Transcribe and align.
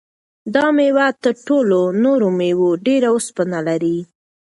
دا 0.53 0.65
مېوه 0.77 1.07
تر 1.23 1.35
ټولو 1.47 1.79
نورو 2.03 2.27
مېوو 2.39 2.69
ډېر 2.85 3.01
اوسپنه 3.13 3.57
لري. 3.67 3.97